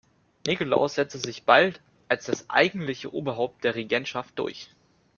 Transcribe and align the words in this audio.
Nikolaus 0.47 0.95
setzte 0.95 1.19
sich 1.19 1.43
bald 1.43 1.79
als 2.07 2.25
das 2.25 2.49
eigentliche 2.49 3.13
Oberhaupt 3.13 3.63
der 3.63 3.75
Regentschaft 3.75 4.39
durch. 4.39 4.71